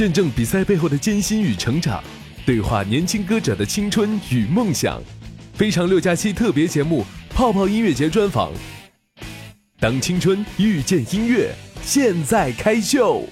[0.00, 2.02] 见证比赛背后的艰辛与成长，
[2.46, 4.98] 对话年轻歌者的青春与梦想。
[5.52, 7.02] 非常六加七特别节目
[7.34, 8.50] 《泡泡音乐节》专访。
[9.78, 13.28] 当青春遇见音乐，现在开秀。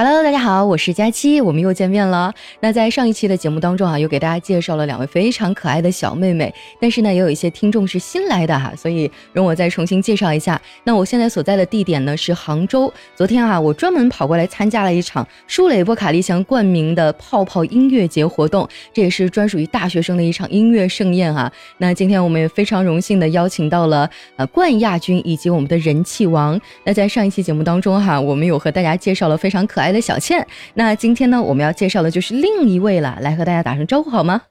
[0.00, 2.32] Hello，大家好，我是佳期，我们又见面了。
[2.60, 10.62] 那在上一期的节目当中啊，又给大家介绍了两位非常可爱的小妹妹，但是呢，也有一些听众是新来的哈，所以容我再重新介绍一下。
[10.84, 12.94] 那我现在所在的地点呢是杭州。
[13.16, 21.52] 昨天啊，我专门跑过来参加了一场舒蕾波卡利香冠名的泡泡音乐节活动，这也是专属于大学生的一场音乐盛宴啊。
[21.78, 26.56] 那今天我们也非常荣幸的邀请到了呃冠亚军以及我们的人气王。
[26.84, 29.87] 那在上一期节目当中哈，我们有和大家介绍了非常可爱。
[29.92, 34.42] 的小倩，那今天呢，我们要介绍的就是另一位了，来和大家打声招呼好吗？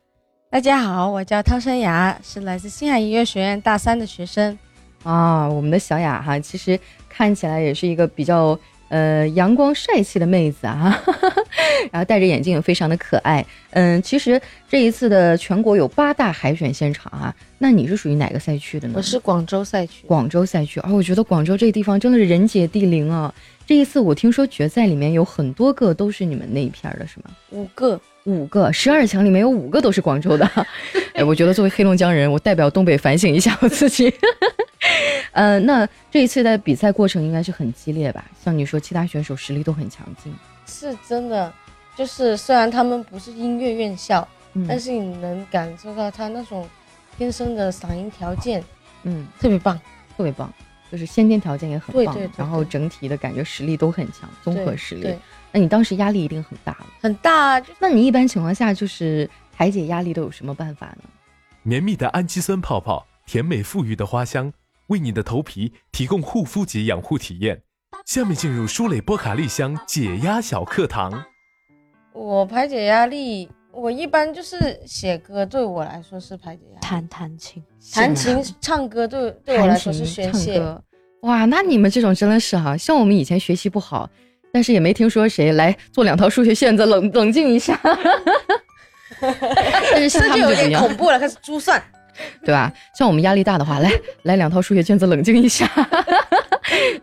[0.50, 4.58] 大家好，我叫汤山雅，是来自星海音乐学院大三的学生。
[5.04, 6.80] 啊，我们的小雅哈，其实
[7.10, 8.58] 看起来也是一个比较
[8.90, 10.98] 呃阳光帅气的妹子啊，
[11.92, 13.46] 然后戴着眼镜，非常的可爱。
[13.72, 18.94] 嗯，其实这一次的全国有八大海选现场啊，那你是属于哪个赛区的呢？
[18.98, 20.06] 我是广州赛区。
[20.08, 23.34] 广州赛区啊，我觉得广州这个地方真的是人杰地灵啊。
[23.66, 27.32] 这一次我听说决赛里面有很多个都是你们那一片的，是吗？
[27.50, 30.50] 五个，五个，十二强里面有五个都是广州的。
[31.14, 34.14] 哎，我觉得作为黑龙江人，我代表东北反省一下我自己。
[35.34, 38.24] 呃，那这一次的比赛过程应该是很激烈吧？
[38.42, 40.34] 像你说，其他选手实力都很强劲，
[40.68, 41.52] 是真的。
[41.96, 44.28] 就是虽然他们不是音乐院校，
[44.68, 46.70] 但是你能感受到他那种
[47.18, 48.64] 天生的嗓音条件，
[49.02, 49.76] 嗯，特别棒，
[50.16, 50.54] 特别棒。
[50.92, 55.14] 就是先天条件也很棒，对然后整体的感觉实力都很强，综合实力。
[55.52, 57.60] 那你当时压力一定很大了，很大。
[57.60, 61.10] 啊那你一般情况下就是排解压力都有什么办法呢？
[61.64, 64.54] 绵密的氨基酸泡泡，甜美馥郁的花香，
[64.88, 67.64] 为你的头皮提供护肤级养护体验。
[68.06, 71.24] 下面进入舒蕾波卡丽香解压小课堂。
[72.14, 76.82] 我排解压力，我一般就是写歌，对我来说是排解压力。
[76.82, 77.64] 弹弹琴。
[77.94, 80.62] 弹琴、唱歌对对我来说是宣泄。
[81.22, 84.10] 哇，那你们这种真的是哈，像我们以前学习不好，
[84.52, 87.80] 但是也没听说谁来做两套数学卷子 冷冷静一下。
[89.20, 91.82] 但是像他们就有点恐怖了，开始珠算，
[92.44, 92.72] 对吧？
[92.98, 93.92] 像我们压力大的话，来
[94.24, 95.70] 来两套数学卷子冷静一下。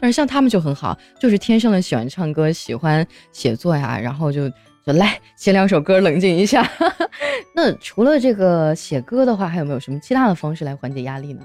[0.01, 4.51] 但是像他们就很好，就是天生的喜欢唱歌，喜欢写作呀，然后就。
[4.87, 6.71] 就来写两首歌，冷静一下。
[7.57, 11.41] 那除了这个写歌的话，还有没有什么其他的方式来缓解压力呢？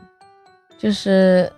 [0.78, 1.50] 就是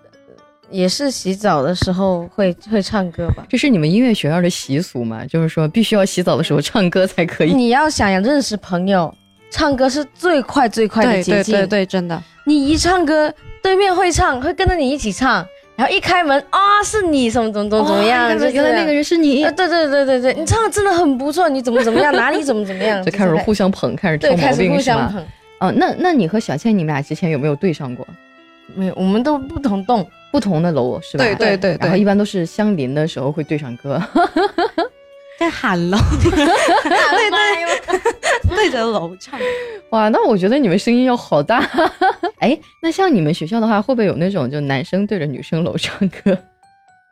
[0.70, 3.44] 也是洗澡的时候会会唱歌吧。
[3.50, 5.26] 这是你们音乐学院的习俗嘛？
[5.26, 7.52] 就是说必须要洗澡的时候唱歌才可以。
[7.52, 9.12] 你要想要认识朋友，
[9.50, 11.56] 唱歌是最快最快的捷径。
[11.56, 12.24] 对对对，真的。
[12.46, 13.34] 你一唱歌，
[13.64, 15.44] 对面会唱，会跟着你一起唱。
[15.82, 18.30] 然后一开门啊，是你什么怎么怎么怎么样？
[18.54, 19.42] 原来那个人是你。
[19.42, 22.14] 对对对对对，你唱的真的很不错，你怎么怎么样？
[22.16, 23.04] 哪里怎么怎么样？
[23.04, 25.12] 就开始互相捧，开始挑毛病是吧？
[25.58, 28.06] 啊，那那你和小倩，你们俩之前有没有对上过？
[28.76, 31.24] 没有，我们都不同栋，不同的楼是吧？
[31.24, 34.00] 对对对，然后一般都是相邻的时候会对上歌。
[35.42, 38.00] 在喊楼，对对，
[38.56, 39.40] 对着楼唱。
[39.90, 41.68] 哇，那我觉得你们声音要好大。
[42.38, 46.38] 哎，那像你们学校的话，会不会有那种就男生对着女生楼唱歌？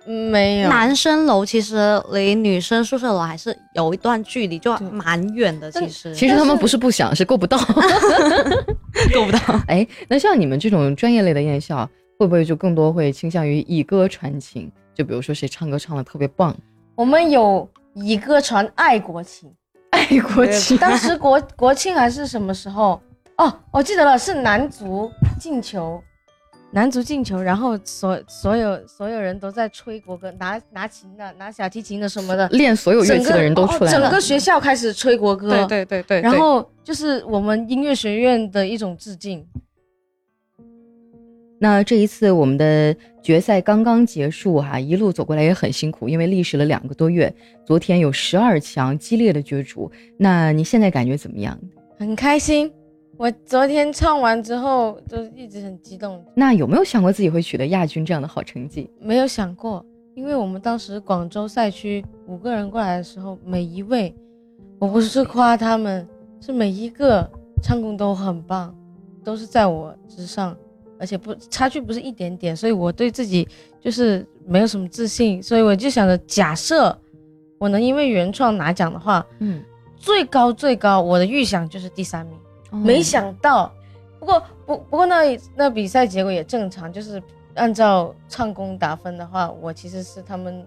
[0.05, 5.71] 没有，男生楼其实离女生宿舍楼还是有一段距离，就蛮远的。
[5.71, 7.57] 其实，其实他们不是不想，是够不到，
[9.11, 9.39] 够不到。
[9.67, 11.89] 哎，那像你们这种专业类的院校，
[12.19, 14.71] 会不会就更多会倾向于以歌传情？
[14.93, 16.55] 就比如说谁唱歌唱的特别棒，
[16.93, 17.67] 我们有。
[17.93, 19.53] 以歌传爱国情，
[19.89, 20.77] 爱国情。
[20.77, 23.01] 当时国国庆还是什么时候？
[23.37, 26.01] 哦，我记得了，是男足进球，
[26.71, 39.47] 男足进球，然后所所有所有人都在吹国歌，拿拿琴的，拿小提琴的什么的，练所有乐器的人都出来了，整个学校开始吹国歌，对对对对，然后就是我们音乐学院的一种致敬。
[41.61, 47.33] 那这一次我们的决赛刚刚结束哈，一路走过来也很辛苦，因为历时了两个多月。
[47.65, 51.59] 昨天有十二强激烈的角逐，那你现在感觉怎么样？
[51.97, 52.71] 很开心。
[53.17, 56.23] 我昨天唱完之后就一直很激动。
[56.33, 58.89] 那有没有想过自己会取得亚军这样的好成绩？
[59.01, 59.85] 没有想过，
[60.15, 64.15] 因为我们当时广州赛区五个人过来的时候，每一位，
[64.79, 66.07] 我不是夸他们，
[66.39, 67.29] 是每一个
[67.61, 68.73] 唱功都很棒，
[69.25, 70.55] 都是在我之上。
[70.99, 73.47] 而且不差距不是一点点，所以我对自己
[73.79, 76.95] 就是没有什么自信，所以我就想着，假设
[77.57, 79.63] 我能因为原创拿奖的话，嗯，
[79.95, 82.37] 最高最高，我的预想就是第三名。
[82.83, 83.73] 没想到，
[84.19, 87.21] 不过不不过那那比赛结果也正常，就是
[87.55, 90.63] 按照唱功打分的话，我其实是他们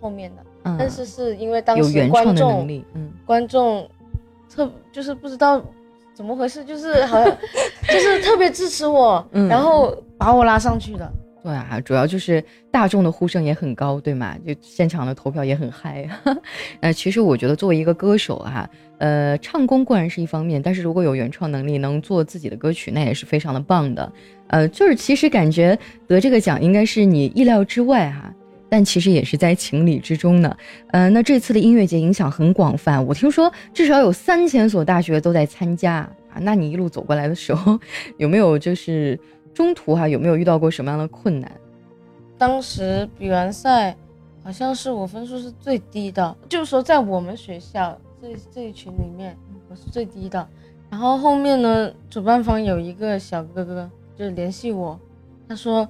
[0.00, 0.42] 后面的。
[0.64, 3.88] 嗯，但是是因为当时观众，嗯，观众
[4.50, 5.64] 特就是不知道
[6.16, 7.36] 怎么回事，就是好像
[7.86, 11.12] 就是特别支持我， 嗯然后把我拉上去的。
[11.42, 12.42] 对啊，主要就是
[12.72, 14.34] 大众的呼声也很高，对吗？
[14.44, 16.08] 就现场的投票也很嗨。
[16.80, 18.68] 呃，其实我觉得作为一个歌手哈、
[18.98, 24.10] 呃，唱功固然是一方面，但是如果有原创能力，能做自己的歌曲，那也是非常的棒的。
[24.48, 25.78] 呃，就是其实感觉
[26.08, 28.34] 得这个奖应该是你意料之外哈、
[28.68, 30.56] 但其实也是在情理之中呢。
[30.92, 35.96] 呃，那这次的音乐节影响很广泛，我听说至少有三千所大学都在参加
[36.32, 36.40] 啊。
[36.40, 37.78] 那你一路走过来的时候，
[38.18, 39.18] 有没有就是
[39.54, 41.50] 中途哈、有没有遇到过什么样的困难？
[42.38, 43.96] 当时比完赛，
[44.42, 49.36] 好像是我分数是最低的，就是说在我们学校这这一群里面，
[49.70, 50.46] 我是最低的。
[50.90, 54.98] 然后后面呢，主办方有一个小哥哥就联系我，
[55.48, 55.88] 他说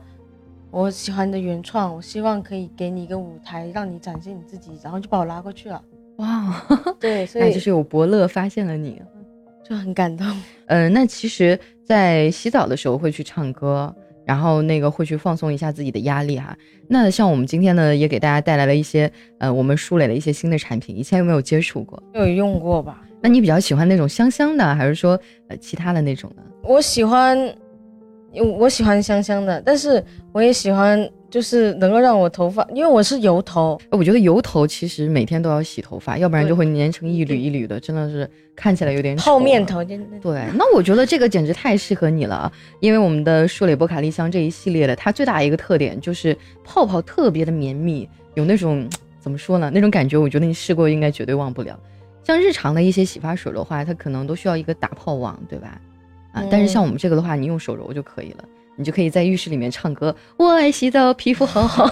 [0.77, 5.83] 我喜欢你的原创，我希望可以给你一个舞台，让你展现你自己，然后就把我拉过去了。
[6.17, 6.63] 哇，
[7.01, 9.01] 对，所以就是有伯乐发现了你。
[9.65, 10.27] 就很感动。
[10.69, 13.93] 呃，那其实，在洗澡的时候会去唱歌，
[14.27, 16.55] 然后那个会去放松一下自己的压力哈。
[16.87, 22.01] 那像我们今天呢，也给大家带来了一些呃我们舒磊的一些新的产品，以前有没有接触过？
[22.13, 23.03] 有用过吧？
[23.23, 25.19] 那你比较喜欢那种香香的，还是说
[25.49, 26.43] 呃其他的那种呢？
[26.63, 27.37] 我喜欢，
[28.59, 30.03] 我喜欢香香的，但是
[30.33, 48.87] 我也喜欢就是能够让我头发，因为我是油头，我觉得油头其实每天都要洗头发，要不然就会粘成一缕一缕的，真的是看起来有点泡面头，就对，那我觉得这个简直太适合你了啊，因为我们的舒蕾波卡丽香这一系列的，它最大的一个特点就是泡泡特别的绵密，有那种
[49.19, 51.79] 怎么说呢，那种感觉，我觉得你试过应该绝对忘不了。
[52.23, 55.81] 像日常的一些洗发水的话，它可能都需要一个打泡网，对吧？
[56.37, 58.45] 啊，但是像我们这个的话，你用手揉就可以了。
[58.79, 61.89] 你就可以在浴室里面唱歌，我爱洗澡，皮肤好好。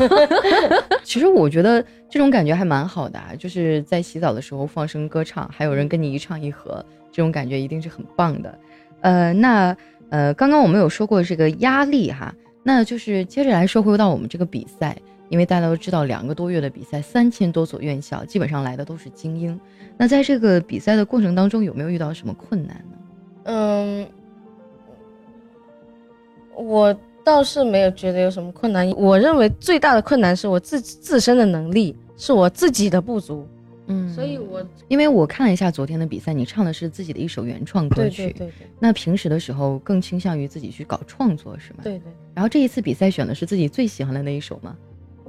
[1.03, 8.59] 其实我觉得这种感觉还蛮好的啊，就是在洗澡的时候放声歌唱，还有人跟你一唱一和，这种感觉一定是很棒的。
[9.01, 9.75] 呃，那
[10.11, 14.95] 呃，刚刚我们有说过这个压力哈，那就是接着来说回到我们这个比赛，
[15.31, 19.59] 因为大家都知道两个多月的比赛，三千多所院校，基本上来的都是精英。
[19.97, 22.99] 那在这个比赛的过程当中，有没有遇到什么困难呢？
[23.45, 24.07] 嗯，
[26.57, 28.89] 我倒是没有觉得有什么困难。
[28.93, 33.47] 我认为最大的困难是我自自身的能力，是我自己的不足。
[33.87, 41.81] 嗯所以我因为我看了一下昨天的比赛，你唱的是自己的一首原创歌曲，对对对那平时的时候更倾向于自己去搞创作是吗？。
[41.83, 42.13] 对对。
[42.35, 44.75] 然后这一次比赛选的是自己最喜欢的那一首吗？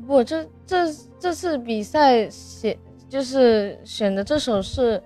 [0.07, 2.77] 不，这这这次比赛写
[3.09, 5.01] 就是选的这首是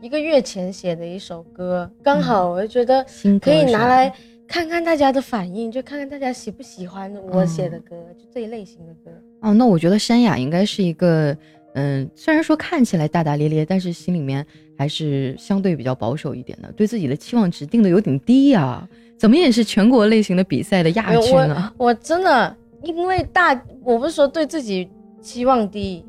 [0.00, 3.04] 一个月前写的一首歌，刚好我就觉得
[3.40, 4.12] 可以拿来
[4.52, 9.10] 看看大家的反应，就看看大家喜不喜欢我写的歌，就这一类型的歌。
[9.40, 11.34] 哦，那我觉得山雅应该是一个，
[11.72, 14.46] 嗯，虽然说看起来大大咧咧，但是心里面
[14.76, 21.72] 还是相对比较保守一点的，对自己的期望值定的有点低呀、怎么也是全国类型的比赛的亚军啊？
[21.78, 24.86] 我真的因为大，我不是说对自己
[25.22, 26.04] 期望低，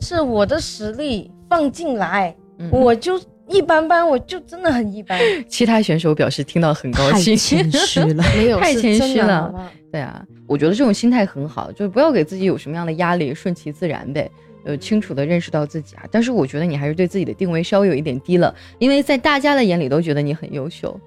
[0.00, 3.20] 是我的实力放进来，嗯我就
[3.50, 5.18] 一般般，我就真的很一般，
[5.48, 8.24] 其他选手表示听到很高兴，谦虚了。
[8.36, 9.52] 没有太谦虚了
[9.92, 14.30] 对啊，我觉得这种心态很好，就是不要给自己有什么样的压力，顺其自然呗。
[14.62, 21.00] 呃，清楚的认识到自己啊，但是我觉得你还是对自己的定位稍微有一点低了，因为在大家的眼里都觉得你很优秀。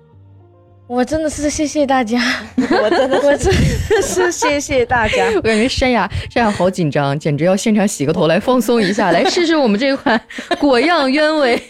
[0.85, 2.19] 我真的是谢谢大家，
[2.57, 5.25] 我真的 我真的是谢谢大家。
[5.35, 10.19] 我感觉山雅山雅好紧张，简直要现场洗个头来放松一下，来试试我们这款
[10.59, 11.61] 果样鸢尾。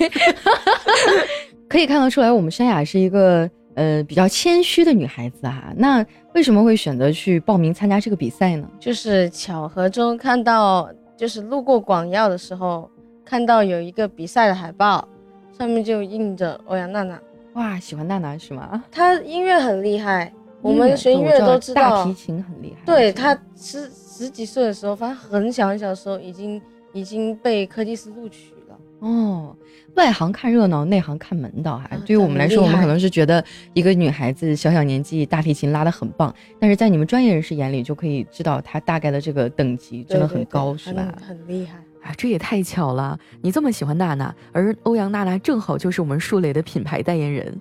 [1.69, 5.71] 可以看得出来，我们山雅是一个呃比较谦虚的女孩子啊。
[5.75, 8.67] 那为什么会选择去报名参加这个比赛呢？
[8.79, 12.89] 就是巧合中看到，就是路过广药的时候，
[13.23, 15.07] 看到有一个比赛的海报，
[15.57, 17.19] 上面就印着欧阳娜娜。
[17.53, 18.83] 哇，喜欢娜娜是吗？
[18.91, 22.13] 她音乐很厉害，我们学音乐都知道大提。
[22.13, 22.85] 琴很厉害。
[22.85, 26.61] 对她十十几岁的时候，反正很小很小的时候，已经
[26.93, 28.77] 已经被柯蒂斯录取了。
[28.99, 29.55] 哦，
[29.95, 31.89] 外行看热闹，内行看门道哈。
[31.91, 33.43] 啊对于我们来说，我们可能是觉得
[33.73, 41.13] 一个女孩子小小年纪大提琴拉得很棒，但是在你们专业人士眼里，就可以知道她大概的这个等级真的很高，是吧？
[41.19, 41.77] 很很厉害。
[42.03, 43.17] 啊，这也太巧了！
[43.41, 47.59] 你这么喜欢娜娜，而欧阳娜娜正好就是我们树蕾的品牌代言人。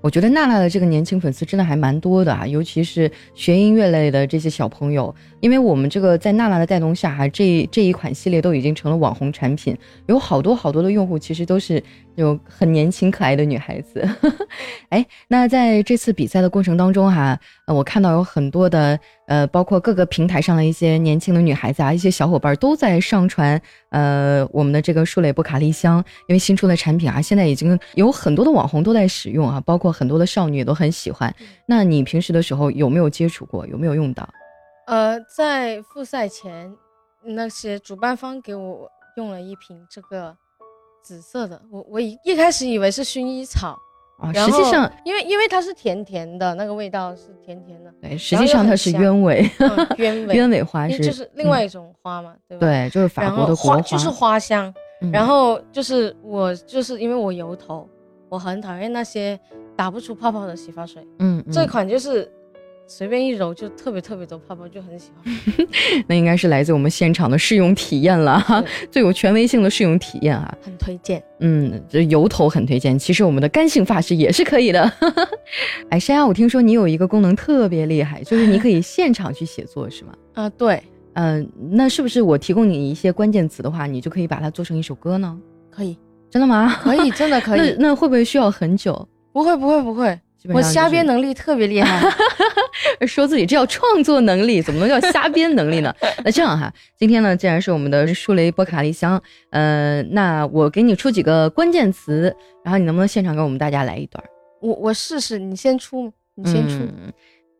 [0.00, 9.74] 我觉得娜娜的这个年轻粉丝真的还蛮多的啊，尤其是学音乐类的这些小朋友，因为我们这个在娜娜的带动下哈，这这一款系列都已经成了网红产品，
[10.04, 11.82] 有好多好多的用户其实都是
[12.16, 14.06] 有很年轻可爱的女孩子。
[14.90, 29.94] 哎，那在这次比赛的过程当中哈，呃，我看到有很多的呃，包括各个平台上的一些年轻的女孩子啊，一些小伙伴都在上传呃我们的这个舒蕾布卡丽香，因为新出的产品啊，现在已经有很多的网红都在使用啊，包括。
[29.94, 31.32] 很多的少女也都很喜欢。
[31.66, 33.64] 那你平时的时候有没有接触过？
[33.68, 34.28] 有没有用到？
[34.86, 36.74] 呃，在复赛前，
[37.22, 40.36] 那些主办方给我用了一瓶这个
[41.04, 41.60] 紫色的。
[41.70, 43.78] 我我一一开始以为是薰衣草
[44.18, 47.92] 啊，实际上因为因为它是甜甜的，那个味道是甜甜的。
[48.00, 49.48] 对，实际上它是鸢尾，
[49.98, 52.66] 鸢 尾鸢尾花是就是另外一种花嘛，对吧？
[52.66, 54.72] 对，就是法国的国花，就是花香。
[55.12, 57.86] 然后就是我就是因为我油头，
[58.30, 59.38] 我很讨厌那些。
[59.76, 62.30] 打不出泡泡的洗发水，嗯，这款就是
[62.86, 65.66] 随便一揉就特别特别多泡泡，就很喜欢。
[66.06, 71.22] 那应该是来自我们现场的试用体验了哈， 最有权威性的试用体验啊，很推荐。
[71.40, 74.92] 嗯，这油头很推荐，其实我们的干性发质也是可以的。
[75.88, 80.12] 哎，山丫，我听说你有一个功能特别厉害，就是你可以现场去写作，是吗？
[80.34, 80.82] 啊，对，
[81.14, 85.34] 嗯，那是不是我提供你一些关键词的话，你就可以把它做成一首歌呢？
[85.70, 85.96] 可以，
[86.30, 86.76] 真的吗？
[86.82, 87.60] 可以，真的可以。
[87.78, 89.08] 那那会不会需要很久？
[89.32, 90.16] 不会不会不会，
[90.52, 92.08] 我瞎编能力特别厉害。
[93.06, 95.94] 说自己这叫创作能力，怎么能叫瞎编能力呢？
[96.24, 104.22] 那这样哈，今天呢，既然是我们的舒雷波卡丽香，呃，那我给你出几个关键词，然后你能不能现场给我们大家来一段？
[104.60, 106.86] 我我试试，你先出，你先出。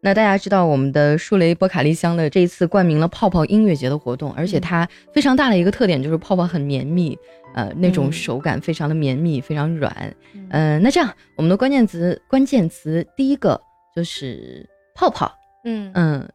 [0.01, 7.17] 那大家知道我们的舒雷波卡丽香的这一次冠名了泡泡音乐节的活动，而且它非常大的一个特点就是泡泡很绵密，
[7.55, 10.15] 呃，那种手感非常的绵密，非常软。
[10.51, 13.59] 嗯，那这样我们的关键词关键词第一个
[13.97, 15.33] 就是泡泡，
[15.65, 16.29] 嗯嗯，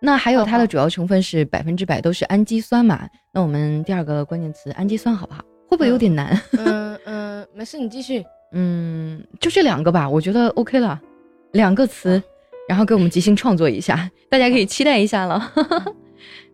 [0.00, 3.08] 那还有它的主要成分是百分之百都是氨基酸嘛？
[3.32, 5.42] 那我们第二个关键词氨基酸好不好？
[5.68, 6.38] 会不会有点难？
[6.58, 8.24] 嗯 嗯，没事，你继续。
[8.52, 11.00] 嗯，就这两个吧，我觉得 OK 了，
[11.52, 12.22] 两个词。
[12.68, 15.52] 然后给我们即兴创作一下， 大家可以期待一下了。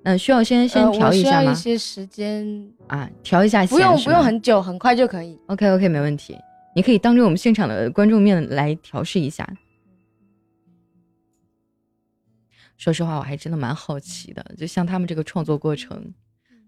[0.04, 1.40] 嗯 需要先先调一下吗？
[1.40, 3.66] 需要一些时间啊，调一下。
[3.66, 5.38] 不用不用很久，很快就可以。
[5.48, 6.34] OK OK，没问题。
[6.74, 9.46] 你可以当着我们现场的观众面来调试一下。
[12.78, 16.14] 说实话，我还真的蛮好奇的，就像他们这个创作过程，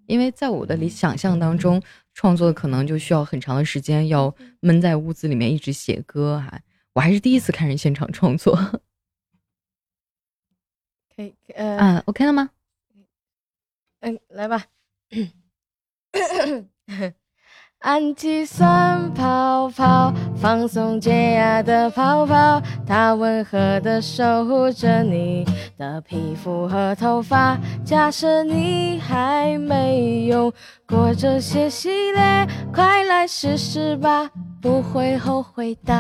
[0.07, 6.61] 因为在我的理想象当中，创作可能就需要很长的时间，要闷在屋子里面一直写歌哈。
[6.93, 8.57] 我还是第一次看人现场创作。
[11.14, 12.50] 可以呃，啊，OK 了吗？
[14.00, 14.67] 嗯，来吧。
[17.80, 25.46] 氨基酸泡泡，放松解压的泡泡，它温和的守护着你
[25.78, 27.58] 的皮肤和头发。
[27.82, 30.52] 假设你还没用
[30.87, 34.28] 过这些系列，快来试试吧，
[34.60, 35.94] 不会后悔的。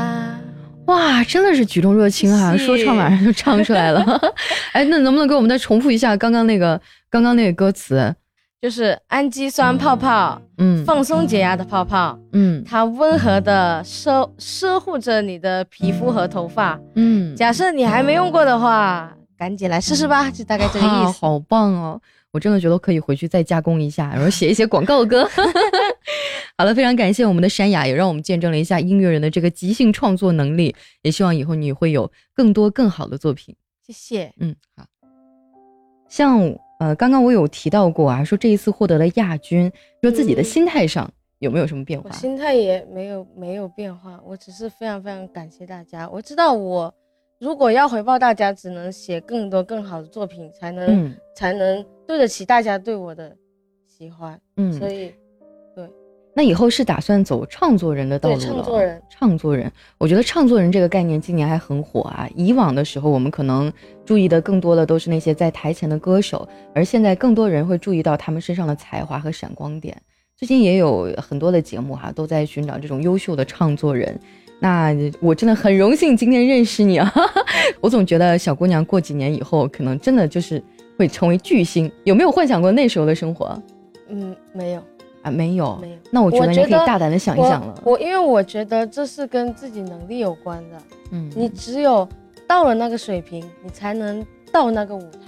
[0.84, 2.54] 哇，真的是举重若轻啊！
[2.58, 4.20] 说唱马上就唱出来了。
[4.72, 8.14] 哎，那能不能给我们再重复一下刚刚那个刚刚那个歌词？
[8.60, 17.34] 就是氨基酸泡泡，嗯，放松解压的泡泡，嗯，它温和的收收护着你的皮肤和头发，嗯。
[17.34, 21.18] 假设你还没用过的话，赶紧来试试吧，就大概这个意思。
[21.20, 22.00] 好棒哦！
[22.32, 25.26] 我真的觉得可以回去再加工一下，然后写一写广告歌。
[26.58, 30.76] 好了，非常感谢我们的山雅，也让我们见证了一下音乐人的这个即兴创作能力。
[31.00, 33.56] 也希望以后你会有更多更好的作品。
[33.86, 34.32] 谢谢。
[34.38, 34.84] 嗯，好。
[36.08, 36.38] 像
[36.80, 39.70] 呃，刚刚我有提到过啊，说这一次获得了亚军，
[40.02, 41.08] 说自己的心态上
[41.38, 42.10] 有没有什么变化？
[42.10, 46.08] 心态也没有没有变化，我只是非常非常感谢大家。
[46.08, 46.92] 我知道我。
[47.38, 53.34] 如果要回报大家，只能写更多更好的作品，才能才能对得起大家对我的
[53.86, 54.38] 喜欢。
[54.56, 55.14] 嗯，所以，对，
[56.34, 58.40] 那以后是打算走创作人的道路了。
[58.40, 62.28] 创作人，创作人，我觉得创作人这个概念今年还很火啊。
[62.34, 63.72] 以往的时候，我们可能
[64.04, 69.96] 注意的更多的都是那些在台前的歌手，而现在更多人会注意到他们身上的才华和闪光点。
[70.36, 74.18] 最近也有很多的节目哈，都在寻找这种优秀的创作人。
[74.62, 77.12] 那我真的很荣幸今天认识你啊！
[77.80, 80.62] 我总觉得小姑娘过几年以后，可能真的就是
[80.98, 81.90] 会成为巨星。
[82.04, 83.58] 有没有幻想过那时候的生活？
[84.08, 84.82] 嗯，没有
[85.22, 85.96] 啊，没有，没有。
[86.10, 87.74] 那我觉得你可以大胆的想一想了。
[87.84, 90.76] 我因为我觉得这是跟自己能力有关的。
[91.10, 92.08] 嗯，你只有
[92.46, 95.18] 到了那个水平，你才能到那个舞台。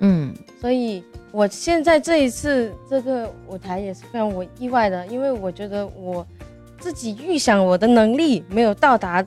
[0.00, 1.02] 嗯，所以
[1.32, 6.26] 我现在这一次这个舞台也是非常我意外的，因为我觉得我。
[6.82, 9.22] 自己预想我的能力没有到达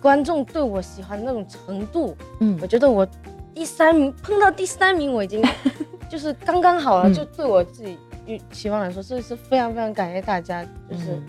[0.00, 3.04] 观众对我喜欢的那种程度，嗯我觉得我
[3.52, 5.42] 第三名碰到第三名，我已经
[6.08, 7.08] 就是刚刚好了。
[7.08, 11.26] 嗯就对我自己预期望来说，这是非常非常感谢大家，就是、嗯。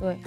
[0.00, 0.18] 对，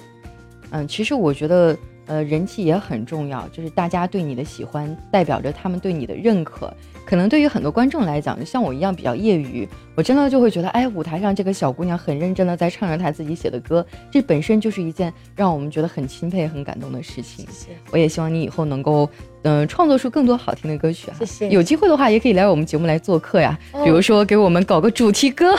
[0.75, 6.72] 嗯，其实我觉得，呃，人气也很重要，就是大家对你的喜欢，代表着他们对你的认可。
[7.05, 9.65] 可能对于很多观众来讲，就像我一样比较业余，
[9.96, 17.67] 我真的就会觉得，哎，舞台上这个小姑娘很认真的在唱着她自己写的歌，这本身就是一件让我们觉得很钦佩、很感动的事情谢。
[17.67, 17.77] 谢。
[17.91, 19.08] 我也希望你以后能够，
[19.44, 21.15] 嗯、创作出更多好听的歌曲啊。
[21.20, 25.53] 谢谢有机会的话，也可以来我们节目来做客呀，哦比如说给我们搞个主题歌，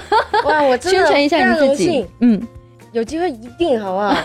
[0.45, 2.05] 哇，我真的宣传一下你自己。
[2.19, 2.43] 嗯。
[2.97, 4.17] 有机会一定好不好？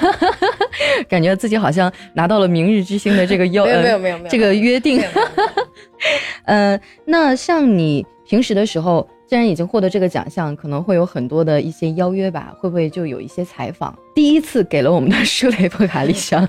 [1.09, 5.03] 感觉自己好像拿到了明日之星的这个邀， 没有呃没有没有没有这个约定没。
[5.03, 5.67] 有没有没有
[6.45, 12.53] 呃，那像你平时的时候，既然已经获得这个奖项，可能会有很多的一些邀约吧？
[12.57, 13.93] 会不会就有一些采访？
[14.15, 16.47] 第一次给了我们的舒蕾波卡丽香。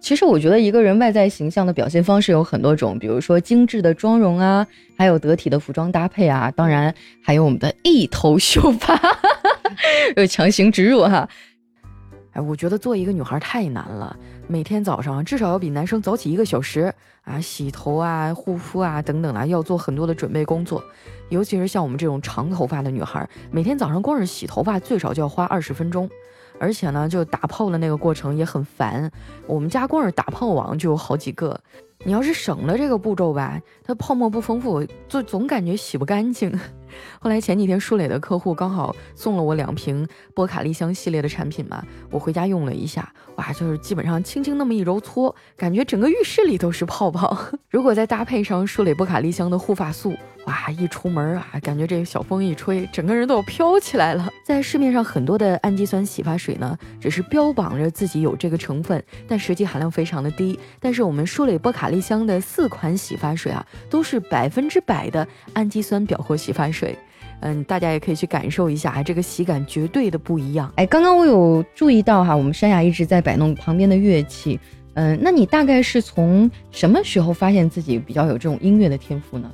[0.00, 4.66] 其实我觉得一个人外在形象的表现方式有很多种，比如说精致的妆容啊，
[4.98, 6.92] 还有得体的服装搭配啊，当然
[7.22, 9.00] 还有我们的一头秀发，
[10.16, 11.26] 有强行植入哈。
[12.32, 14.16] 哎，我觉得做一个女孩太难了，
[14.48, 16.92] 每天早上至少要比男生早起一个小时
[17.24, 20.82] 啊，洗头啊、护肤啊等等啊，要做很多的准备工作。
[21.28, 26.08] 尤其是像我们这种长头发的女孩，每天早上光是洗头发最少就要花二十分钟，
[26.58, 29.10] 而且呢，就打泡的那个过程也很烦。
[29.46, 31.60] 我们家光是打泡网就有好几个。
[32.04, 36.52] 你要是省了这个步骤吧，它泡沫不丰富，就总感觉洗不干净。
[37.18, 47.34] 后来前几天舒蕾的客户刚好送了我两瓶波卡丽香系列的产品嘛，我回家用了一下，哇，就是基本上轻轻那么一揉搓，感觉整个浴室里都是泡泡。
[47.70, 54.28] 如果再搭配上舒蕾波卡丽香的护发素，哇，一出门啊，感觉这个小风一吹，整个人都要飘起来了。
[54.44, 60.58] 在市面上很多的氨基酸洗发水呢，只是标榜着自己有这个成分，但实际含量非常的低。
[60.78, 66.98] 但是我们舒蕾波卡丽香的四款洗发水啊，都是百分之百的氨基酸表活洗发水。
[67.42, 70.72] 嗯，大家也可以去感受一下啊，这个洗感绝对的不一样。
[70.76, 74.58] 哎，刚刚我有注意到哈，我们山雅一直在摆弄旁边的乐器。
[74.94, 79.50] 嗯，那你大概是从什么时候发现自己比较有这种音乐的天赋呢？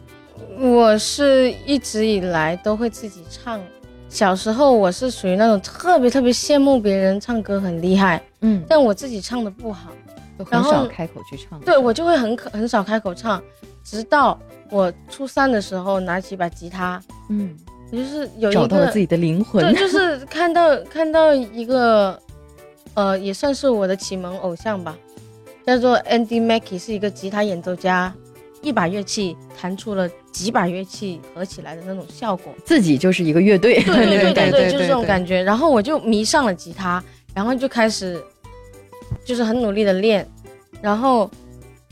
[0.58, 3.60] 我是一直以来都会自己唱。
[4.08, 10.07] 小时候我是属于那种特别特别羡慕别人唱歌很厉害，嗯，但我自己唱的不好，就
[10.44, 11.58] 很少开口去唱。
[11.60, 13.42] 对我就会很可很少开口唱，
[13.84, 14.38] 直到
[14.70, 17.56] 我初三的时候拿起一把吉他，嗯，
[17.90, 19.62] 我就是有一个找到了自己的灵魂。
[19.64, 22.20] 对，就是 看到看到一个，
[22.94, 24.96] 呃，也算是我的启蒙偶像吧，
[25.66, 28.12] 叫做 Andy Mackey，是一个吉他演奏家，
[28.62, 32.52] 一把乐器弹出了几把乐器合起来的那种效果。
[32.64, 35.42] 自己就是一个乐队对对 对对对，就是这种感觉。
[35.42, 37.02] 然后我就迷上了吉他，
[37.34, 38.22] 然后就开始
[39.28, 40.26] 就是很努力的练，
[40.80, 41.30] 然后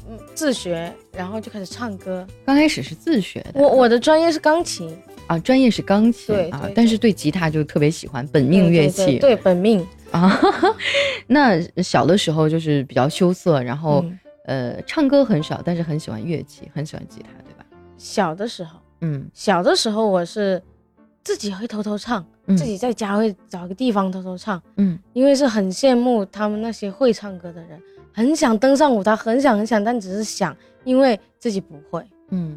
[0.09, 2.27] 嗯自学，然后就开始唱歌。
[2.47, 4.97] 刚开始是自学的，我我的专业是钢琴，
[5.27, 9.87] 啊，专业是钢琴啊但是对吉他就特别喜欢，本命乐器对对对对本命。
[10.11, 10.41] 啊。
[11.29, 17.67] 那小的时候就是比较羞涩，然后、嗯呃唱歌很少，但是很喜欢乐器，很喜欢吉他，对吧？
[17.99, 20.63] 小的时候，嗯，小的时候我是
[21.27, 32.01] 自己会偷偷唱，嗯自己在家会找个地方偷偷唱，嗯因为是很羡慕他们那些会唱歌的人，很想登上舞台，很想很想，但只是想，因为自己不会。
[32.29, 32.57] 嗯。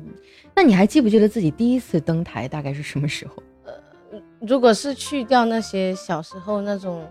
[0.56, 3.42] 那你还记不记得自己第一次登台大概是什么时候？
[3.66, 3.74] 呃
[4.40, 7.04] 如果是去掉那些小时候那种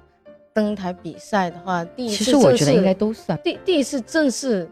[0.55, 4.71] 登台比赛的话，第一次其实我觉得应该都算第第一次正式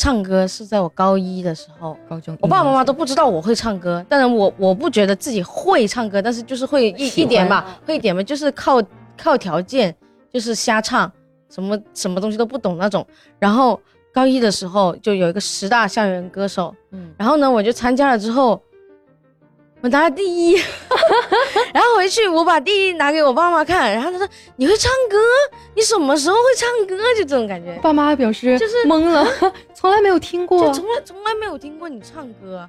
[0.00, 2.34] 唱歌是在我高一的时候，高中。
[2.40, 8.82] 我爸爸妈妈都不知道我会唱歌，当然我我不觉得自己会唱歌，但是就是会一一点吧，会一点吧，就是靠
[9.18, 9.94] 靠条件，
[10.32, 11.12] 就是瞎唱，
[11.50, 13.06] 什么什么东西都不懂那种。
[13.38, 13.78] 然后
[14.10, 18.58] 高一的时候就有一个十大校园歌手，嗯，然后呢我就参加了之后，
[19.82, 20.54] 我拿了第一，
[21.72, 25.16] 然后回去我把第一拿给我爸妈看，然后他说你会唱歌，
[25.74, 26.96] 你什么时候会唱歌？
[27.16, 27.72] 就这种感觉。
[27.82, 29.26] 爸妈表示就是懵了，
[29.74, 30.72] 从来没有听过就。
[30.74, 32.68] 从来从来没有听过你唱歌，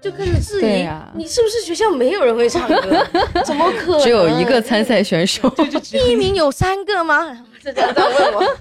[0.00, 3.06] 就开始质疑、你是不是学校没有人会唱歌？
[3.44, 4.00] 怎么可能？
[4.00, 5.48] 只有一个参赛选手。
[5.82, 7.24] 第一名有三个吗？
[7.26, 8.56] 然后就这样这样问我。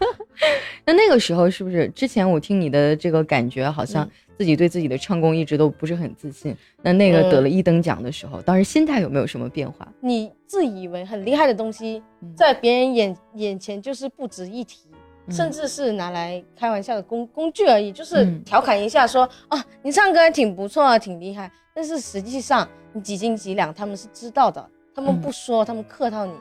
[0.86, 6.56] 那那个时候是不是之前我听你的这个感觉，好像嗯自己对自己的唱功一直都不是很自信？
[6.82, 9.88] 那那个嗯得了一等奖的时候，当时心态有没有什么变化？
[10.00, 14.88] 你自以为很厉害的东西嗯，在别人眼眼前就是不值一提。
[14.90, 21.50] 嗯甚至是拿来开玩笑的工工具而已，就是嗯调侃一下说、啊，你唱歌还挺不错啊，挺厉害。
[21.74, 26.34] 但是实际上你几斤几两，他们是知道的，他们嗯不说，他们客套你。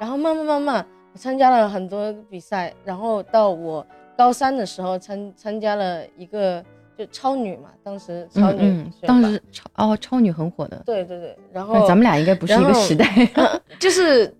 [0.00, 3.86] 然后慢慢慢慢，我参加了很多比赛，然后到我
[4.18, 6.64] 高三的时候参参加了一个
[6.96, 13.06] 就超女嘛，当时超女嗯，嗯当时超哦超女很火的，对对对，然后那咱们俩应该不是一个时代。
[13.78, 14.32] 就是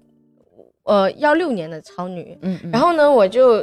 [0.85, 3.63] 呃幺六年的超女，嗯嗯，然后呢，我就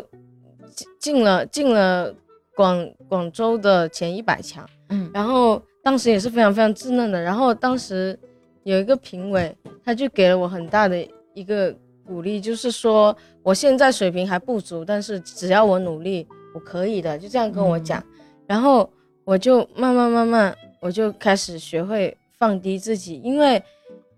[0.75, 2.13] 进进了进了
[2.56, 8.17] 广广州的前一百强，嗯然后当时也是非常非常稚嫩的，然后当时
[8.63, 10.95] 有一个评委，他就给了我很大的
[11.34, 11.75] 一个
[12.06, 18.03] 鼓励，就是说我现在水平还不足，但是只要我努力，我可以的，就这样跟我讲，
[18.47, 18.89] 然后
[19.23, 23.62] 我就慢慢慢慢，我就开始学会放低自己，因为。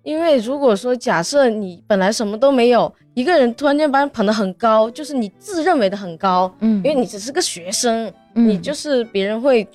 [0.06, 9.68] 因为如果说假设你本来什么都没有，一个人突然间把你捧得很高，就是你自认为的很高，嗯，因为你只是个学生，嗯你就是别人会，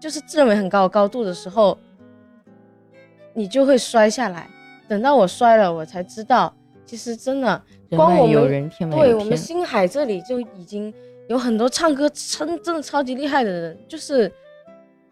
[0.00, 1.78] 就是自认为很高的高度的时候，
[3.32, 4.50] 你就会摔下来。
[4.88, 6.52] 等到我摔了，我才知道，
[6.84, 9.36] 其实真的光我们对我们。
[9.36, 10.92] 星海这里就已经
[11.30, 14.30] 有很多唱歌真真的超级厉害的人，就是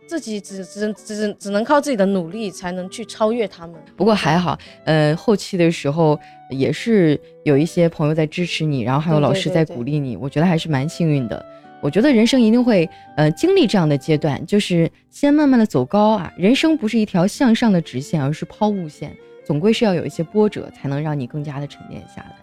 [0.04, 3.76] 自己只只只只能靠自己的努力才能去超越他们。
[3.96, 6.18] 不过还好，呃，后期的时候
[6.50, 11.46] 也是有一些朋友在支持你，然后还有老师在对对对鼓励你，我觉得还是蛮幸运的。
[11.80, 16.34] 我觉得人生一定会呃经历这样的阶段，就是先慢慢的走高啊。
[16.36, 22.34] 人生不是一条向上的直线，而是抛物线，总归是要有一些波折，才能让你更加的沉淀下来。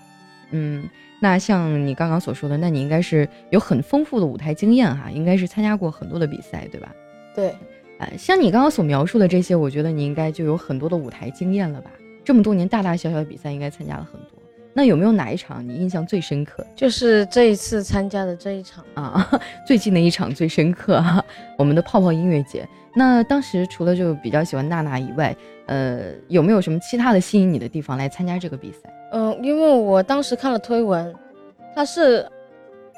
[0.55, 0.89] 嗯，
[1.19, 6.95] 那像你刚刚所说的，那你应该是有很丰富的舞台经验哈、应该是参加过很多的比赛，对吧？
[7.35, 7.53] 对，
[7.99, 11.91] 呃，像你刚刚所描述的这些，我觉得你应该就有很多的舞台经验了吧？
[12.23, 14.29] 这么多年大大小小的比赛，应该参加了很多。
[14.73, 18.83] 那有没有哪一场你印象最深刻就是这一次参加的这一场。
[18.93, 19.29] 啊？
[19.65, 21.23] 最近的一场最深刻啊，
[21.57, 22.67] 我们的泡泡音乐节。
[22.93, 25.35] 那当时除了就比较喜欢娜娜以外，
[25.67, 28.89] 呃，有没有什么其他的吸引你的地方来参加这个比赛？
[29.17, 31.15] 嗯，因为我当时看了推文，
[31.73, 32.29] 它是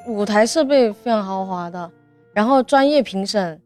[0.08, 1.88] 舞台设备非常豪华的，
[2.32, 3.60] 然后专业评审，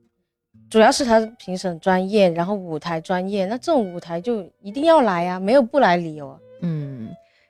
[0.68, 6.38] 主要是他评审专业，然后舞台专业，那这种舞台就一定要来呀、没有不来理由啊。
[6.60, 7.08] 嗯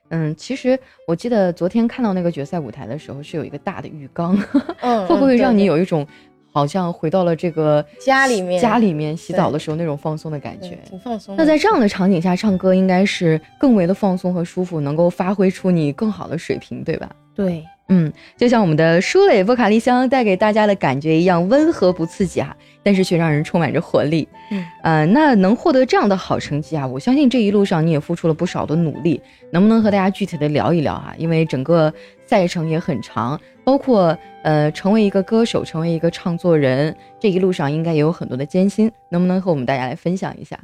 [0.09, 4.37] 嗯，其实我记得昨天看到那个决赛舞台的时候，是有一个大的浴缸，
[4.79, 6.07] 嗯， 会不会让你有一种
[6.53, 10.77] 好像回到了这个家里面家里面洗澡的时候那种放松的感觉？
[10.87, 11.35] 挺放松？
[11.35, 17.09] 那在这样的场景下唱歌，应该是更为的放松和舒服，能够发挥出你更好的水平，对吧？
[17.35, 24.27] 对，嗯，就像我们的舒蕾波卡丽香带给大家的感觉一样，温和不刺激啊，但是却让人充满着活力。
[24.51, 29.19] 嗯，呃，那能获得这样的好成绩啊，我相信这一路上你也付出了不少的努力。
[29.51, 31.15] 能不能和大家具体的聊一聊啊？
[31.17, 31.91] 因为整个
[32.33, 38.91] 赛程也很长，包括呃成为一个歌手，成为一个唱作人，这一路上应该也有很多的艰辛。
[39.11, 40.59] 能不能和我们大家来分享一下？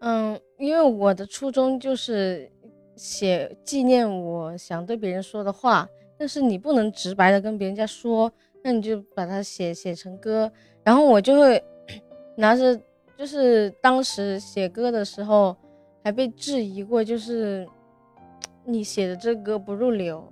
[0.00, 2.50] 嗯，因为我的初衷就是
[2.96, 5.86] 写纪念我想对别人说的话，
[6.18, 8.32] 但是你不能直白的跟别人家说，
[8.64, 10.50] 那你就把它写写成歌，
[10.82, 11.62] 然后我就会
[12.34, 12.80] 拿着，
[13.18, 15.54] 就是当时写歌的时候
[16.02, 17.68] 还被质疑过，就是
[18.64, 20.26] 你写的这歌不入流，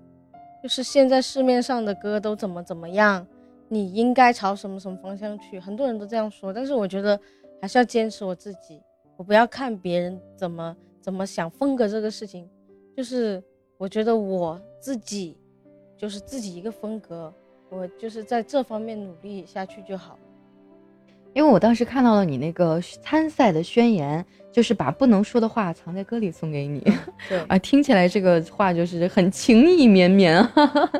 [0.63, 3.27] 就是现在市面上的歌都怎么怎么样，
[3.69, 7.19] 你应该朝什么什么方向去，很多人都这样说，但是我觉得
[7.61, 8.81] 还是要坚持我自己。
[9.17, 12.49] 我不要看别人怎么怎么想风格这个事情，
[12.97, 13.43] 就是
[13.77, 15.37] 我觉得我自己
[15.97, 17.33] 就是自己一个风格，
[17.69, 20.19] 我就是在这方面努力下去就好。
[21.39, 26.81] 因为我当时看到了你那个参赛的宣言，就是把不能说的话藏在歌里送给你。
[27.29, 30.53] 对， 啊，听起来这个话就是很情意绵绵啊，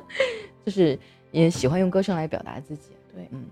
[0.65, 0.97] 就是
[1.33, 2.91] 也喜欢用歌声来表达自己。
[3.13, 3.47] 对嗯，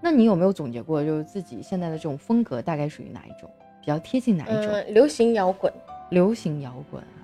[0.00, 3.50] 那你有没有总结过，就是自己现在的这种风格大概属于哪一种，
[3.82, 4.72] 比较贴近哪一种？
[4.72, 5.70] 嗯，流行摇滚，
[6.08, 7.20] 流行摇滚啊，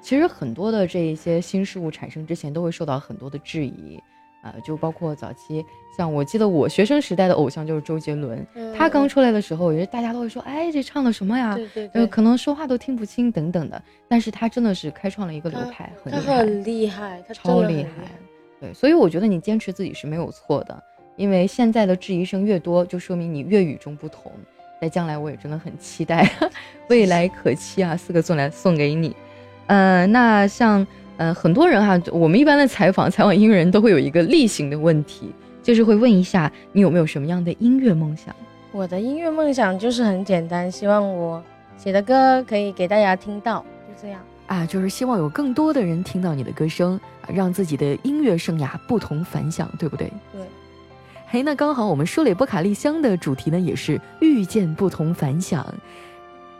[0.00, 4.00] 其实很多的这一些新事物产生之前，都会受到很多的质疑。
[4.42, 5.64] 呃，就包括早期，
[5.96, 11.50] 像我记得我学生时代的偶像就是周杰伦，他刚嗯出来的时候，也是大家都会说，哎，这唱的什么呀？
[11.50, 17.90] 呃，对对对，可能说话都听不清等等的，但是他真的是开创了一个流派，很厉害，很厉害，他超厉害。
[18.60, 20.82] 对，所以我觉得你坚持自己是没有错的，
[21.16, 24.30] 因为现在的质疑声越多，就说明你越与众不同。
[24.80, 26.26] 在将来，我也真的很期待，
[26.88, 27.94] 未来可期啊！
[27.94, 29.14] 四个字来送给你。
[29.66, 30.86] 呃，那像
[31.20, 35.30] 呃很多人哈，我们一般的采访采访音乐人都会有一个例行的问题，
[35.62, 38.34] 就是会问一下你有没有什么样的音乐梦想。
[38.72, 41.44] 我的音乐梦想就是很简单，希望我
[41.76, 44.18] 写的歌可以给大家听到，就这样。
[44.46, 50.10] 啊，就是希望有更多的人听到你的歌声，啊让自己的音乐生涯不同凡响，对不对？
[50.32, 50.40] 对，
[51.26, 55.66] 嘿，那刚好我们舒蕾波卡丽香的主题呢，也是遇见不同凡响。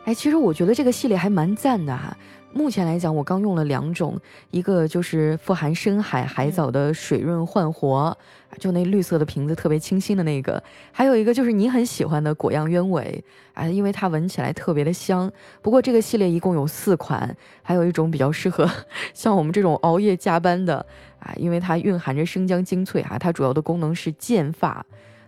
[0.04, 2.14] 哎，其实我觉得这个系列还蛮赞的哈。
[2.52, 4.18] 目前来讲，我刚用了两种，
[4.50, 8.16] 一个就是富含深海海藻的水润焕活，
[8.58, 10.60] 就那绿色的瓶子特别清新的那个；
[10.90, 13.22] 还有一个就是你很喜欢的果样鸢尾
[13.54, 15.30] 啊，因为它闻起来特别的香。
[15.62, 18.68] 不过这个系列一共有四款，还有一种比较适合
[19.14, 20.84] 像我们这种熬夜加班的
[21.20, 24.84] 啊，因为它蕴含着生姜精粹啊，它主要的功能是健发。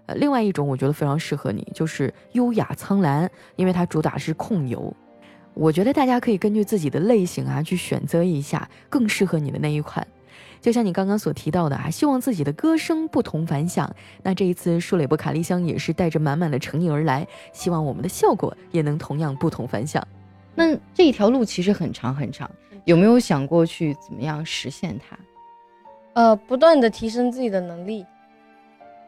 [0.06, 4.92] 呃，另外一种我觉得非常适合你，就是优雅苍兰，因为它主打是控油。
[5.54, 10.06] 我觉得大家可以根据自己的类型啊，去选择一下更适合你的那一款。
[10.60, 13.94] 就像你刚刚所提到的啊，希望自己的歌声不同凡响。
[14.22, 20.06] 那这一次舒蕾波卡丽香也是带着满满的诚意而来，希望我们的效果也能同样不同凡响。
[20.54, 22.50] 那这一条路其实很长很长，
[22.84, 25.18] 有没有想过去怎么样实现它？
[26.14, 28.06] 呃，不断的提升自己的能力，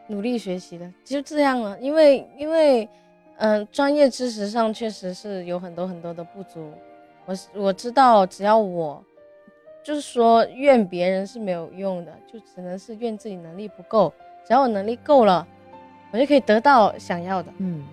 [0.07, 1.79] 努力学习的，就这样了。
[1.79, 2.87] 因为因为。
[3.37, 6.71] 嗯，专业知识上确实是有很多很多的不足。
[7.25, 9.03] 我我知道，只要我，
[9.83, 14.13] 就是说怨别人是没有用的，就只能是怨自己能力不够。
[14.47, 15.45] 只要我能力够了，
[16.11, 17.51] 我就可以得到想要的。
[17.57, 17.83] 嗯，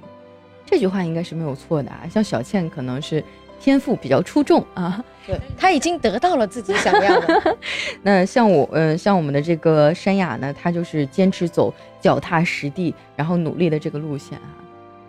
[0.64, 2.06] 这句话应该是没有错的啊。
[2.08, 3.24] 像小倩可能是
[3.58, 7.56] 天赋比较出众啊，对，她已经得到了自己想要的。
[8.02, 14.61] 那像我，呃，像我们的这个山雅呢，她就是坚持走脚踏实地，然后努力的这个路线啊。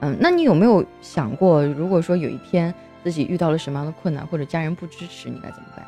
[0.04, 2.74] 嗯，那你有没有想过，如果说有一天
[3.06, 5.86] 自己遇到了什么样的困难，或者家人不支持，你该怎么办？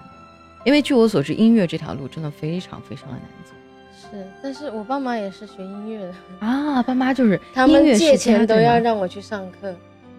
[0.63, 3.51] 因为据我所知，音乐这条路真的非常非常的难走。
[3.91, 9.75] 是，但是我爸妈也是学音乐的啊，爸妈就是他们借钱都要让我去上课。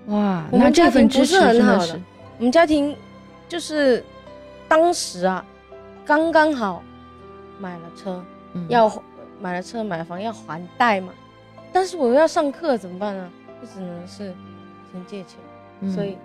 [0.08, 1.98] 哇，那这份支持很好的。
[2.38, 2.94] 我们家庭
[3.48, 4.04] 就是
[4.68, 5.42] 当时啊，
[6.04, 6.82] 刚刚好
[7.58, 8.22] 买了车，
[8.68, 8.92] 要
[9.40, 11.14] 买了车买房要还贷嘛，
[11.72, 13.30] 但是我要上课怎么办呢？
[13.60, 14.34] 就只能是
[14.92, 16.16] 先借钱，所以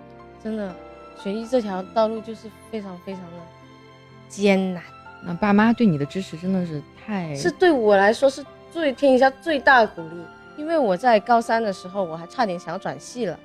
[0.42, 0.74] 真的
[1.18, 3.36] 学医这条道路就是非常非常的
[4.28, 4.82] 艰难。
[5.24, 10.24] 那爸妈对你的支持真的是太，是对我来说是最天下最大的鼓励。
[10.58, 13.38] 因为我在高三的时候，我还差点想要转系了，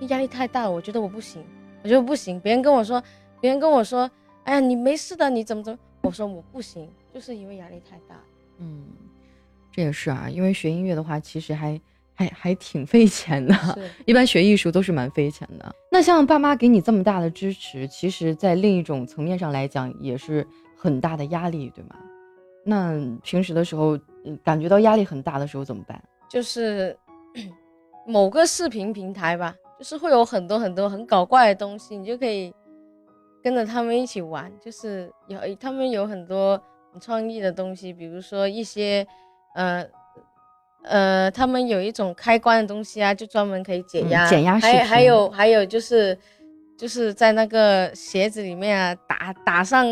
[0.00, 1.44] 压力太大，我觉得我不行，
[1.82, 2.40] 我觉得不行。
[2.40, 3.02] 别人跟我说，
[3.40, 4.10] 别人跟我说，
[4.44, 5.78] 哎呀，你没事的，你怎么怎么？
[6.00, 8.14] 我说我不行，就是因为压力太大。
[8.58, 8.84] 嗯，
[9.70, 11.80] 这也是啊，因为学音乐的话，其实还。
[12.16, 13.54] 还还挺费钱的，
[14.06, 15.74] 一般学艺术都是蛮费钱的。
[15.92, 21.90] 那像爸妈给你这么大的支持，其实，在另一种层面上来讲，也是很大的压力，对吗？
[22.64, 23.98] 那平时的时候，
[24.42, 26.02] 感觉到压力很大的时候怎么办？
[26.28, 26.96] 就是
[28.06, 32.52] 某个视频平台吧，就是会有很多很多很搞怪的东西，你就可以
[33.42, 34.50] 跟着他们一起玩。
[34.58, 36.58] 就是有他们有很多
[36.92, 39.06] 很创意的东西，比如说一些
[39.54, 39.86] 呃。
[40.86, 44.28] 呃，他们有一种开关的东西啊，就专门可以解压。
[44.28, 46.16] 减压还还有还有就是，
[46.78, 49.86] 就是在那个鞋子里面啊，打打上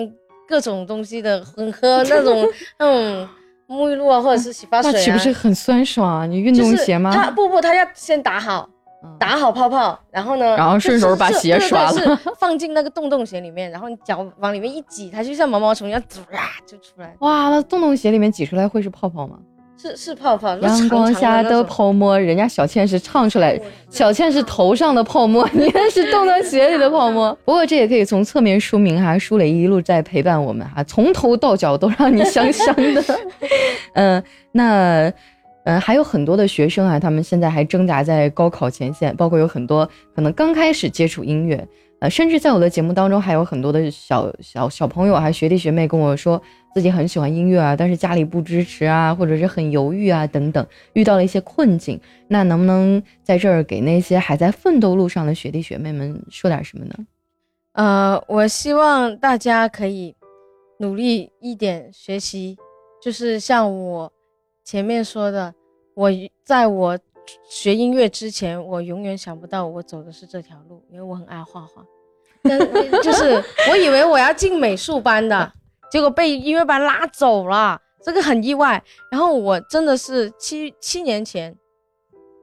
[0.49, 3.29] 各种东西的，很喝那种 那种
[3.67, 4.95] 沐浴露啊，或者是洗发水啊。
[4.95, 6.27] 那岂不是很酸爽啊？
[6.27, 7.11] 你运动鞋吗？
[7.13, 8.69] 他不不，他要先打好，
[9.19, 16.01] 打好泡泡，然后呢，然后顺手把鞋刷了，放进那个洞洞鞋里面，然后你脚往里面一挤，它就像毛毛虫一样，
[16.33, 17.17] 呀就出来。
[17.21, 19.39] 哇，那洞洞鞋里面挤出来会是泡泡吗？
[19.85, 27.37] 是是泡泡，阳光下的泡沫，人家小倩是唱出来，小倩是头上的泡沫，你那是冻到鞋里的泡沫。
[27.45, 33.05] 不过这也可以从侧面说明哈，舒磊一路在陪伴我们哈，从头到脚都让你香香的。
[33.93, 35.13] 嗯，那
[35.65, 41.63] 嗯还有很多的学生啊，他们现在还挣扎在高考前线，包括有很多可能刚开始接触音乐。
[42.01, 46.41] 呃，甚至在我的节目当中，还有很多的小小小朋友，还学弟学妹跟我说
[46.75, 52.01] 自己很喜欢音乐啊，但是家里不支持啊，或者是很犹豫啊，等等，遇到了一些困境。
[52.27, 56.95] 那能不能在这儿给那些还在奋斗路上的学弟学妹们说点什么呢？
[57.75, 60.15] 呃，我希望大家可以
[60.79, 62.57] 努力一点学习，
[63.03, 64.13] 就是像我
[64.65, 65.55] 前面说的，
[65.95, 66.11] 我
[66.45, 66.99] 在我
[67.49, 71.85] 学音乐之前，我永远想不到我走的是这条路，因为我很爱画画。
[72.43, 72.59] 但
[73.03, 75.53] 就是我以为我要进美术班的，
[75.95, 78.83] 结果被音乐班拉走了，这个很意外。
[79.13, 81.57] 然后我真的是七七年前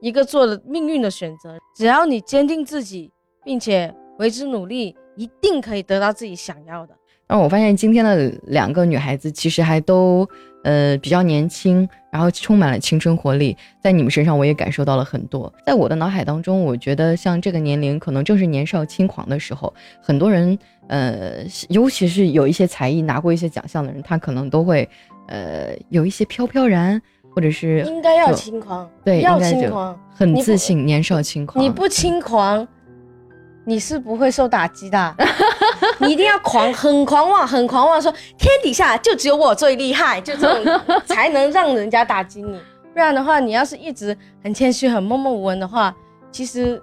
[0.00, 3.12] 一个做了命运的选择，只要你坚定自己，
[3.44, 6.96] 并且为之努力，一定可以得到自己想要的。
[7.32, 10.28] 然后我发现今天的两个女孩子其实还都。
[10.64, 15.52] 呃，比较年轻，然后充满了青春活力，在你们身上我也感受到了很多。
[15.66, 19.74] 在我的脑海当中，我觉得像这个年龄，可能正是年少轻狂的时候。
[20.00, 24.88] 很多人，呃，尤其是有一些才艺拿过一些奖项的人，他可能都会，
[25.26, 27.02] 呃，有一些飘飘然，
[27.34, 31.64] 或者是应该要轻狂，对，要轻狂，很自信，年少轻狂。
[31.64, 32.64] 你不轻狂，
[33.64, 35.16] 你是不会受打击的。
[35.98, 42.60] 你一定要狂，很狂妄，很狂妄，说天底下就只有我最厉害，就这种才能让人家打击你。
[42.92, 45.94] 不然的话，你要是一直很谦虚、很默默无闻的话，
[46.30, 46.80] 其实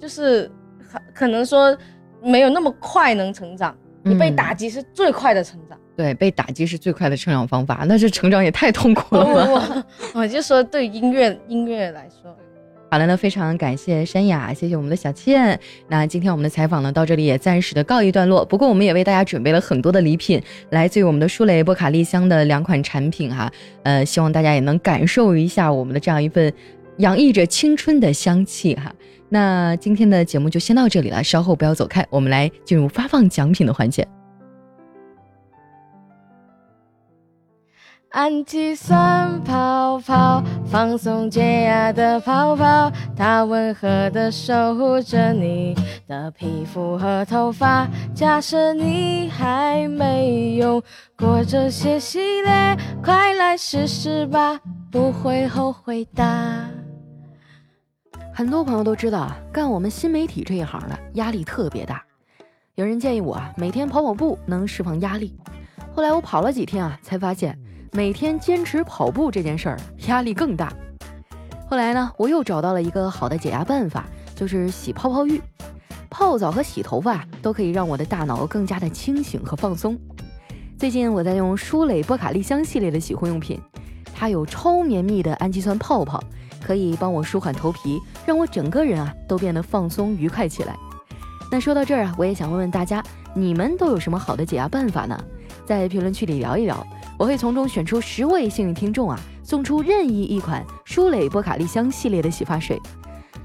[0.00, 0.50] 就是
[1.14, 1.76] 可能说
[2.22, 3.76] 没有那么快能成长。
[4.04, 7.84] 你被打击是最快的成长，对，被打击是最快的成长方法。
[7.86, 9.24] 那这成长也太痛苦了。
[9.26, 9.84] 我
[10.22, 12.34] 我就说，对音乐音乐来说。
[12.90, 15.60] 好了，那非常感谢山雅，谢谢我们的小倩。
[15.88, 18.42] 那今天我们的采访呢，到这里也暂时的告一段落。
[18.42, 23.52] 不过我们也为大家准备了很多的礼品，来自于我们的舒蕾波卡丽香的两款产品哈。
[23.82, 26.50] 呃，希望大家也能感受一下我们的这样一份
[26.96, 28.90] 洋溢着青春的香气哈。
[29.28, 34.08] 那今天的节目就先到这里了，稍后不要走开，我们来进入发放奖品的环节。
[38.10, 47.86] 氨基酸泡泡，放松解压的泡泡，它温和的守护着你的皮肤和头发。
[48.14, 50.82] 假设你还没用
[51.18, 54.58] 过这些系列，快来试试吧，
[54.90, 56.64] 不会后悔的。
[58.32, 62.02] 很多朋友都知道啊，干我们新媒体这一行的压力特别大。
[62.74, 65.36] 有人建议我啊，每天跑跑步能释放压力。
[65.94, 67.58] 后来我跑了几天啊，才发现。
[67.92, 70.72] 每天坚持跑步这件事儿压力更大。
[71.68, 75.40] 后来呢，我又找到了一个好的解压办法，就是洗泡泡浴。
[76.10, 79.98] 泡澡和洗头发都可以让我的大脑更加的清醒和放松。
[80.78, 83.60] 最近我在用舒蕾波卡丽香系列的洗护用品，
[84.14, 86.22] 它有超绵密的氨基酸泡泡，
[86.62, 90.76] 可以帮我舒缓头皮，让我整个人啊都变得放松愉快起来。
[91.50, 93.02] 那说到这儿啊，我也想问问大家，
[93.34, 95.18] 你们都有什么好的解压办法呢？
[95.66, 96.86] 在评论区里聊一聊。
[97.18, 102.80] 我会从中选出十位幸运听众啊，送出任意一款舒蕾波卡丽香系列的洗发水。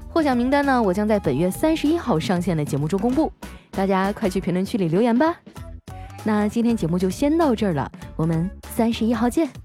[0.08, 3.32] 获奖名单呢，我将在本月三十一号上线的节目中公布，
[3.72, 5.34] 大家快去评论区里留言吧。
[6.22, 9.63] 那今天节目就先到这儿了，我们三十一号见。